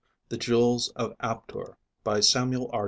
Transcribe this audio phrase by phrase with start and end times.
[0.31, 2.79] net THE JEWELS OF APTOR by SAMUEL R.